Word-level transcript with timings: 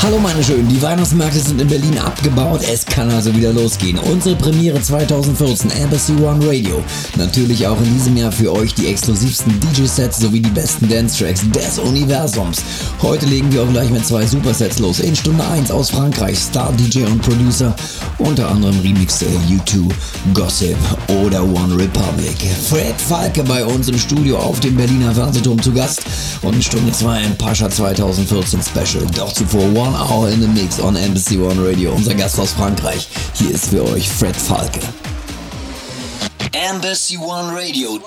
Hallo 0.00 0.18
meine 0.18 0.42
Schönen, 0.42 0.68
die 0.68 0.82
Weihnachtsmärkte 0.82 1.38
sind 1.38 1.60
in 1.60 1.68
Berlin 1.68 1.98
abgebaut, 1.98 2.60
es 2.68 2.84
kann 2.84 3.08
also 3.10 3.34
wieder 3.36 3.52
losgehen. 3.52 3.98
Unsere 3.98 4.34
Premiere 4.34 4.80
2014, 4.82 5.70
Embassy 5.70 6.12
One 6.14 6.44
Radio. 6.44 6.82
Natürlich 7.16 7.66
auch 7.66 7.78
in 7.78 7.94
diesem 7.94 8.16
Jahr 8.16 8.32
für 8.32 8.52
euch 8.52 8.74
die 8.74 8.88
exklusivsten 8.88 9.60
DJ-Sets 9.60 10.18
sowie 10.18 10.40
die 10.40 10.50
besten 10.50 10.88
Dance-Tracks 10.88 11.42
des 11.50 11.78
Universums. 11.78 12.62
Heute 13.00 13.26
legen 13.26 13.52
wir 13.52 13.62
auch 13.62 13.70
gleich 13.70 13.90
mit 13.90 14.04
zwei 14.04 14.26
Supersets 14.26 14.80
los. 14.80 14.98
In 14.98 15.14
Stunde 15.14 15.44
1 15.44 15.70
aus 15.70 15.90
Frankreich, 15.90 16.38
Star-DJ 16.38 17.04
und 17.04 17.22
Producer, 17.22 17.74
unter 18.18 18.48
anderem 18.50 18.78
Remixe 18.80 19.26
U2, 19.48 19.88
Gossip 20.34 20.76
oder 21.24 21.44
One 21.44 21.76
Republic. 21.76 22.36
Fred 22.68 23.00
Falke 23.00 23.44
bei 23.44 23.64
uns 23.64 23.88
im 23.88 23.98
Studio 23.98 24.38
auf 24.38 24.58
dem 24.58 24.76
Berliner 24.76 25.14
Fernsehturm 25.14 25.62
zu 25.62 25.72
Gast 25.72 26.02
und 26.42 26.54
in 26.54 26.62
Stunde 26.62 26.90
2 26.92 27.08
ein 27.08 27.38
Pascha 27.38 27.70
2014 27.70 28.60
Special. 28.62 29.06
Doch 29.14 29.32
zuvor 29.32 29.62
One 29.74 29.91
One 29.92 30.00
Hour 30.00 30.28
in 30.30 30.40
the 30.40 30.48
Mix 30.48 30.80
on 30.80 30.96
Embassy 30.96 31.36
One 31.36 31.62
Radio. 31.62 31.92
Unser 31.92 32.14
Gast 32.14 32.38
aus 32.38 32.52
Frankreich. 32.52 33.08
Hier 33.34 33.50
ist 33.50 33.68
für 33.68 33.84
euch 33.84 34.08
Fred 34.08 34.34
Falke. 34.34 34.80
Embassy 36.52 37.18
One 37.18 37.52
Radio. 37.54 38.00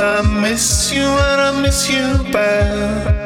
I 0.00 0.22
miss 0.40 0.92
you 0.92 1.02
and 1.02 1.40
I 1.40 1.62
miss 1.62 1.88
you 1.88 2.32
bad. 2.32 3.23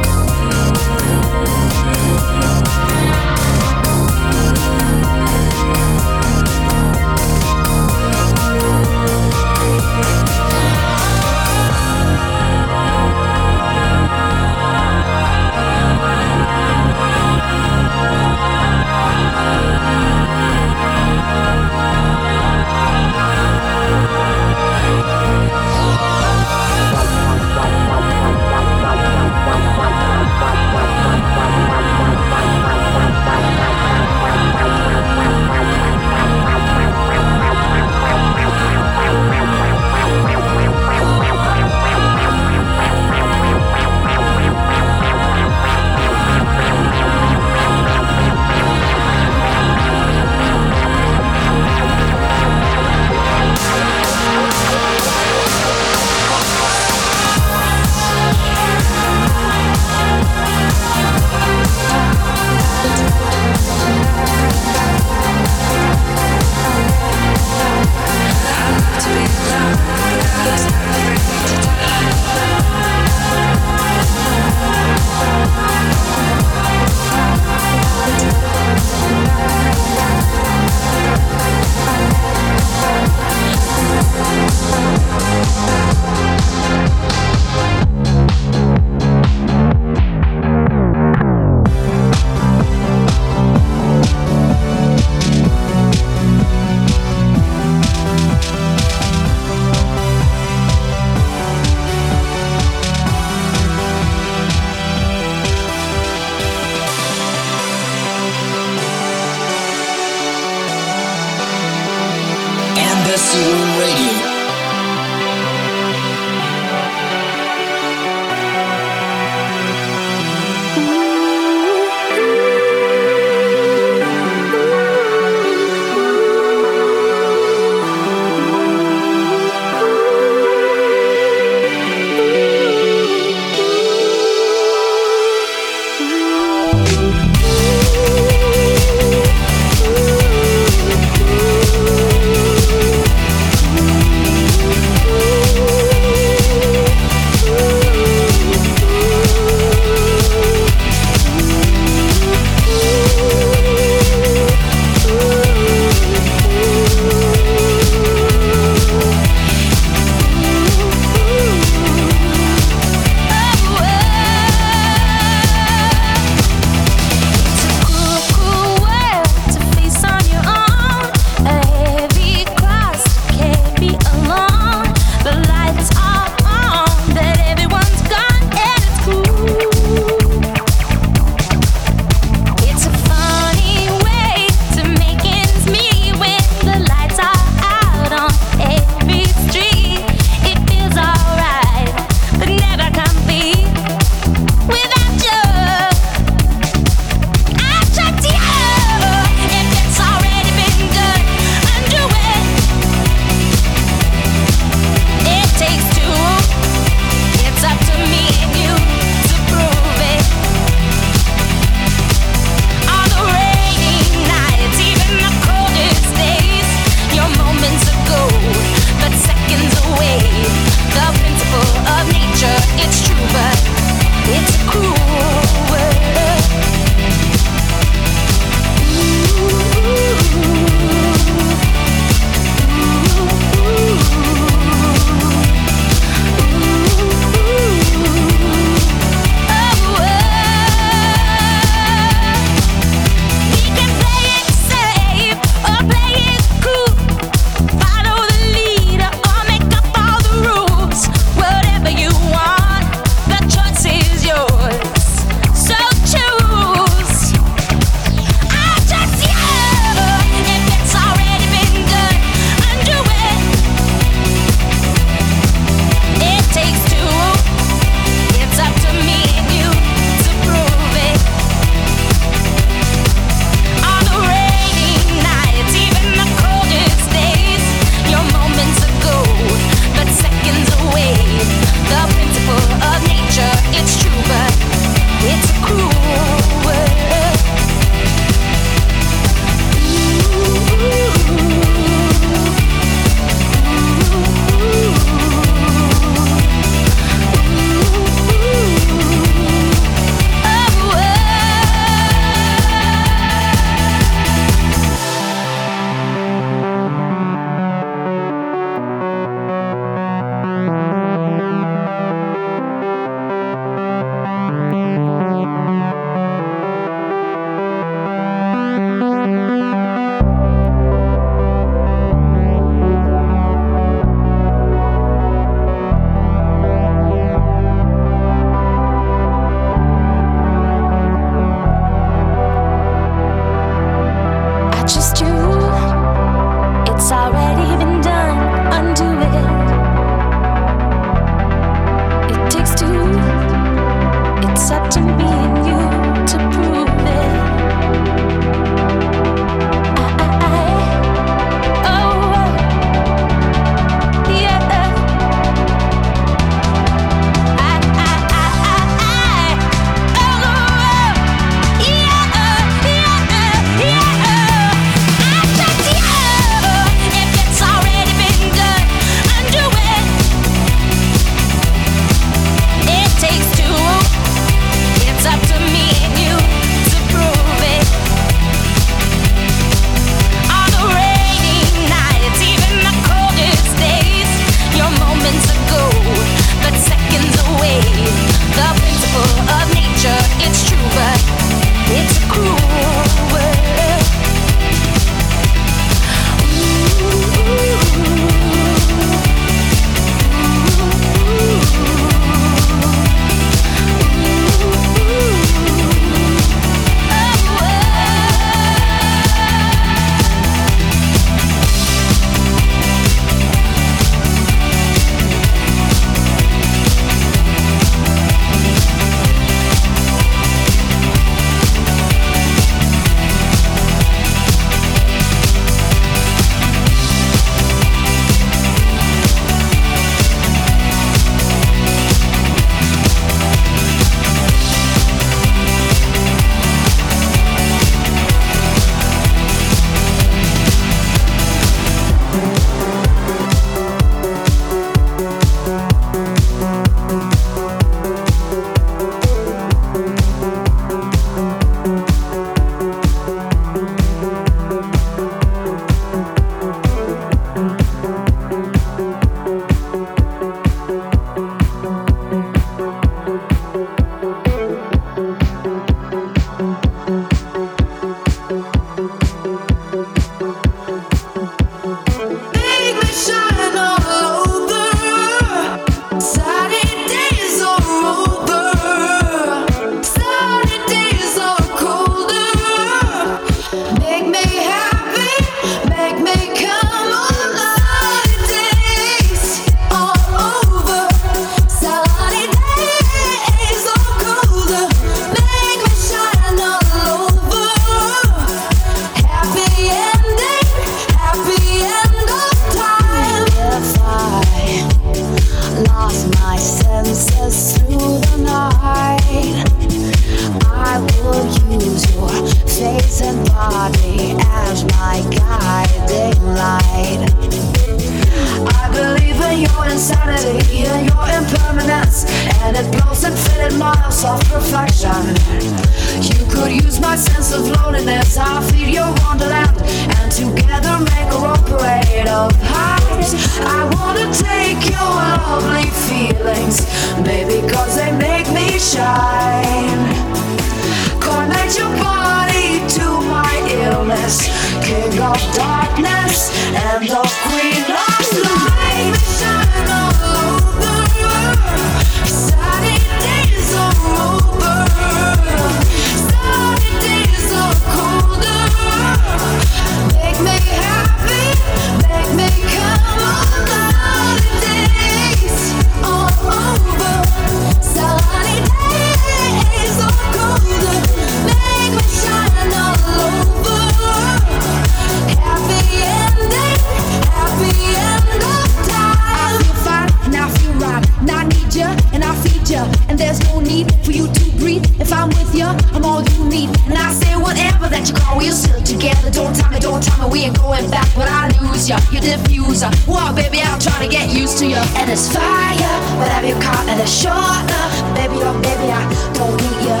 yakuza. 592.72 592.90
Whoa, 593.06 593.32
baby, 593.34 593.60
I'm 593.60 593.78
trying 593.78 594.08
to 594.08 594.08
get 594.08 594.30
used 594.30 594.58
to 594.58 594.66
you. 594.66 594.76
And 594.96 595.10
it's 595.10 595.32
fire, 595.32 595.94
whatever 596.18 596.46
you 596.46 596.54
call 596.54 596.88
it, 596.88 596.98
it's 596.98 597.12
shorter. 597.12 597.84
Baby, 598.14 598.40
oh, 598.42 598.58
baby, 598.62 598.90
I 598.90 599.02
don't 599.34 599.56
need 599.60 599.82
you. 599.88 600.00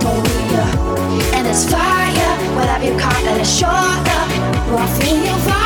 Don't 0.00 0.22
need 0.22 0.50
you. 0.52 1.34
And 1.34 1.46
it's 1.46 1.68
fire, 1.70 2.56
whatever 2.56 2.84
you 2.84 2.98
call 2.98 3.26
it, 3.26 3.40
it's 3.40 3.58
shorter, 3.58 4.18
love. 4.18 4.68
Well, 4.68 4.78
I 4.78 4.86
feel 5.00 5.52
you. 5.52 5.57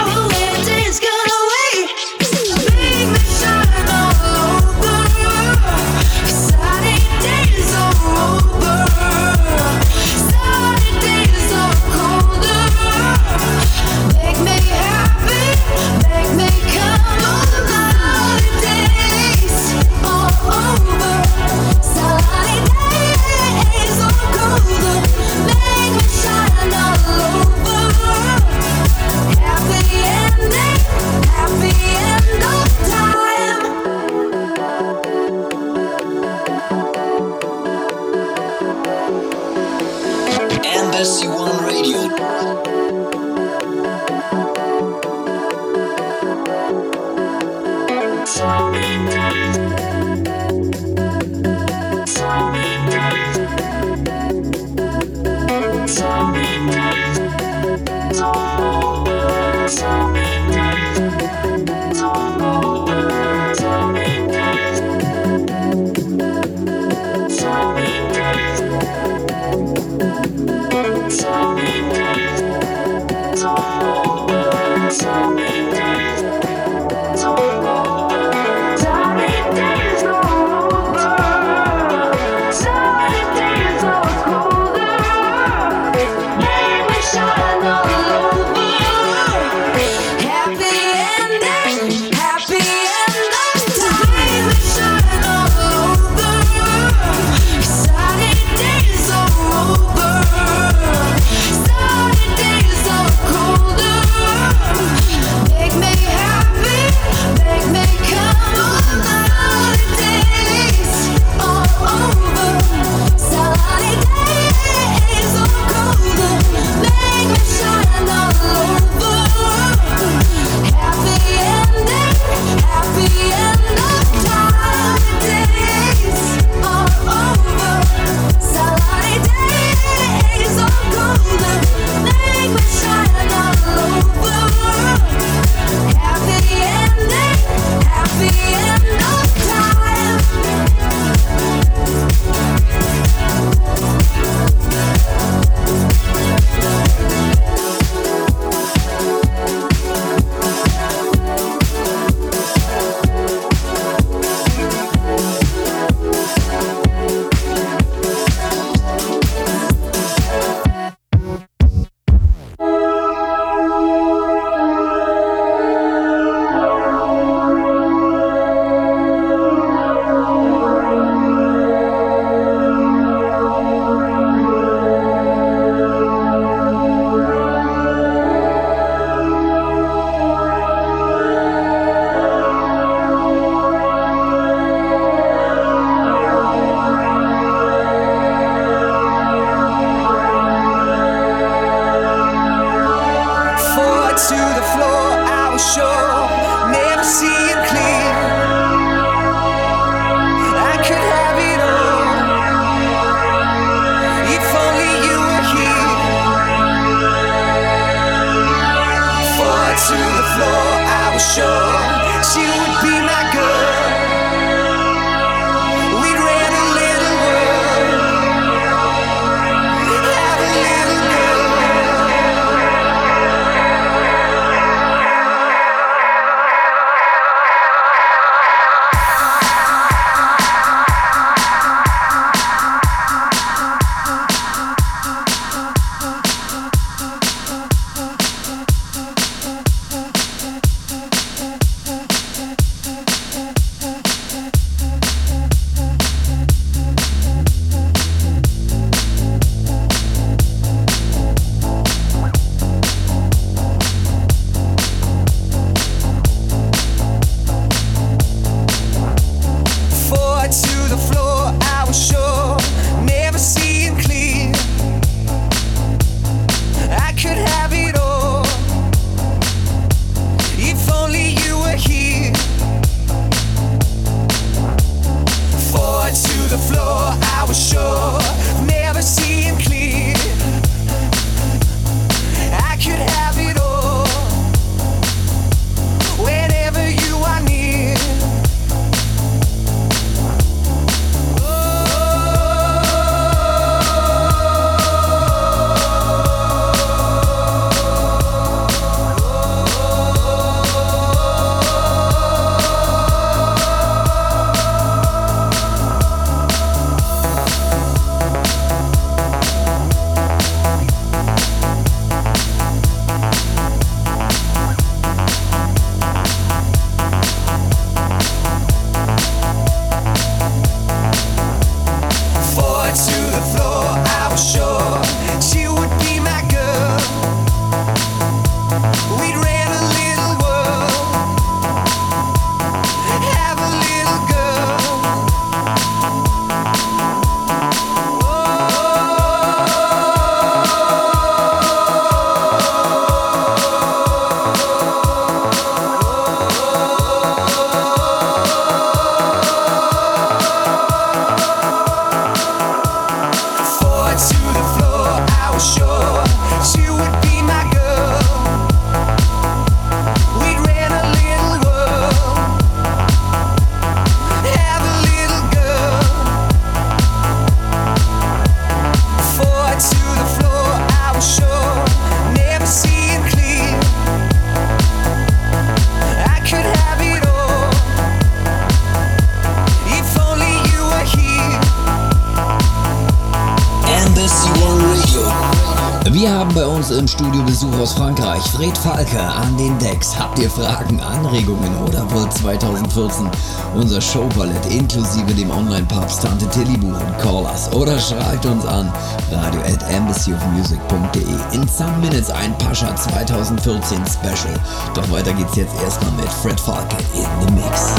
Aus 387.83 387.95
Frankreich, 387.95 388.42
Fred 388.45 388.79
Falke 388.79 389.21
an 389.21 389.57
den 389.57 389.77
Decks. 389.81 390.16
Habt 390.16 390.38
ihr 390.38 390.49
Fragen, 390.49 391.01
Anregungen 391.01 391.77
oder 391.79 392.09
wollt 392.12 392.33
2014 392.33 393.29
unser 393.75 394.01
Showballett 394.01 394.66
inklusive 394.66 395.35
dem 395.35 395.51
Online-Papst 395.51 396.23
Tante 396.23 396.49
Tilly 396.51 396.77
buchen? 396.77 397.16
Call 397.21 397.45
us 397.45 397.73
oder 397.73 397.99
schreibt 397.99 398.47
uns 398.47 398.64
an 398.66 398.92
radio 399.33 399.61
at 399.62 399.83
embassyofmusic.de. 399.90 401.55
In 401.55 401.66
some 401.66 401.97
minutes 401.99 402.31
ein 402.31 402.57
Pascha 402.59 402.95
2014 402.95 403.99
Special. 404.07 404.55
Doch 404.95 405.11
weiter 405.11 405.33
geht's 405.33 405.57
jetzt 405.57 405.75
erstmal 405.83 406.12
mit 406.12 406.29
Fred 406.29 406.61
Falke 406.61 406.97
in 407.14 407.27
the 407.47 407.53
Mix. 407.53 407.95